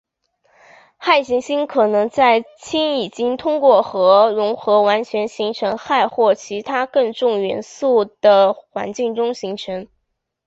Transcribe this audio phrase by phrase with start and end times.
[0.99, 9.87] 氦行星可能在氢已经通过核融合完全形成氦或其它更重元素的环境中生成。